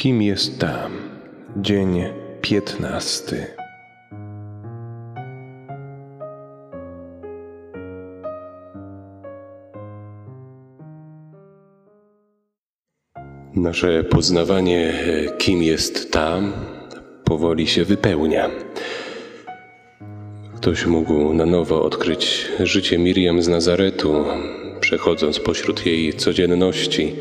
[0.00, 0.92] Kim jest tam?
[1.56, 2.04] Dzień
[2.40, 3.46] piętnasty.
[13.54, 14.92] Nasze poznawanie,
[15.38, 16.52] kim jest tam,
[17.24, 18.50] powoli się wypełnia.
[20.56, 24.24] Ktoś mógł na nowo odkryć życie Miriam z Nazaretu,
[24.80, 27.16] przechodząc pośród jej codzienności,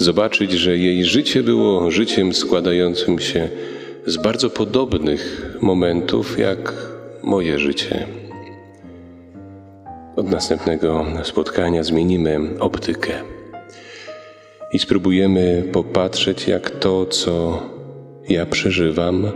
[0.00, 3.48] zobaczyć, że jej życie było życiem składającym się
[4.06, 6.74] z bardzo podobnych momentów jak
[7.22, 8.06] moje życie.
[10.16, 13.12] Od następnego spotkania zmienimy optykę
[14.72, 17.62] i spróbujemy popatrzeć, jak to, co
[18.28, 19.32] ja przeżywam,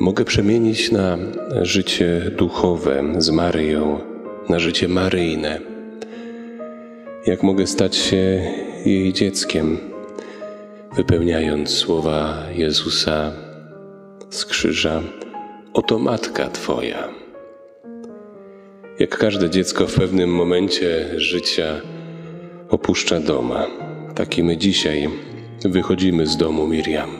[0.00, 1.18] mogę przemienić na
[1.62, 4.00] życie duchowe z Maryją,
[4.48, 5.75] na życie maryjne.
[7.26, 8.52] Jak mogę stać się
[8.84, 9.78] jej dzieckiem,
[10.96, 13.32] wypełniając słowa Jezusa
[14.30, 15.02] z krzyża:
[15.74, 17.08] Oto matka Twoja.
[18.98, 21.80] Jak każde dziecko w pewnym momencie życia
[22.68, 23.66] opuszcza doma,
[24.14, 25.08] tak i my dzisiaj
[25.64, 27.10] wychodzimy z domu Miriam,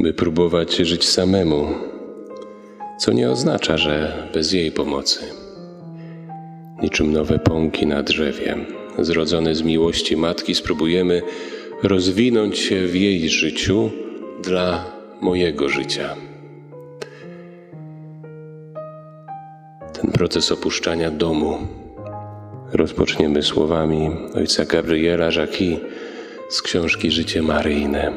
[0.00, 1.66] by próbować żyć samemu,
[3.00, 5.45] co nie oznacza, że bez jej pomocy.
[6.82, 8.56] Niczym nowe pąki na drzewie,
[8.98, 11.22] zrodzone z miłości matki, spróbujemy
[11.82, 13.90] rozwinąć się w jej życiu
[14.42, 14.84] dla
[15.20, 16.16] mojego życia.
[19.92, 21.58] Ten proces opuszczania domu
[22.72, 25.78] rozpoczniemy słowami ojca Gabriela Jacqui
[26.48, 28.12] z książki Życie Maryjne.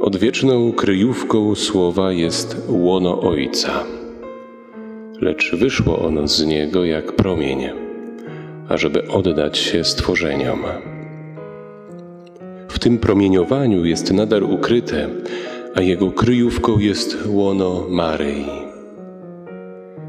[0.00, 3.84] Odwieczną kryjówką słowa jest łono Ojca,
[5.20, 7.68] lecz wyszło ono z niego jak promień,
[8.68, 10.60] ażeby oddać się stworzeniom.
[12.68, 15.08] W tym promieniowaniu jest nadal ukryte,
[15.74, 18.46] a jego kryjówką jest łono Maryi.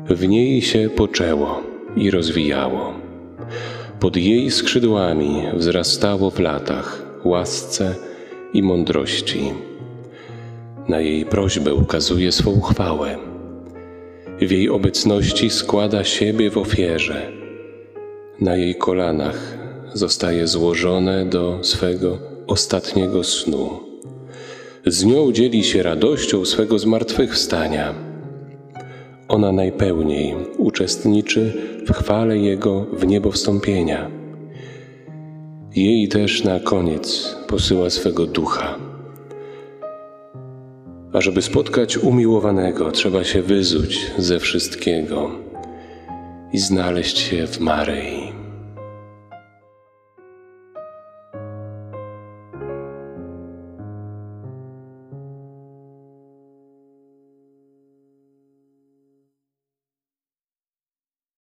[0.09, 1.63] W niej się poczęło
[1.95, 2.93] i rozwijało.
[3.99, 7.95] Pod jej skrzydłami wzrastało w latach łasce
[8.53, 9.53] i mądrości.
[10.89, 13.30] Na jej prośbę ukazuje swą chwałę.
[14.41, 17.31] W jej obecności składa siebie w ofierze.
[18.39, 19.57] Na jej kolanach
[19.93, 23.69] zostaje złożone do swego ostatniego snu.
[24.85, 27.93] Z nią dzieli się radością swego zmartwychwstania.
[29.27, 31.53] Ona najpełniej uczestniczy
[31.87, 34.11] w chwale Jego w niebo wstąpienia.
[35.75, 38.90] Jej też na koniec posyła swego ducha.
[41.13, 45.31] A żeby spotkać umiłowanego, trzeba się wyzuć ze wszystkiego
[46.53, 48.40] i znaleźć się w Maryi.